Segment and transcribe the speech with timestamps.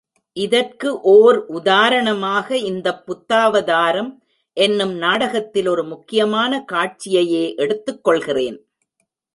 [0.37, 4.17] இதற்கு ஓர் உதாரணமாக இந்தப் புத்தாவதாரம்
[4.53, 8.57] என்னும் நாடகத்தில் ஒரு முக்கியமான காட்சியையே எடுத்துக்கொள்கிறேன்.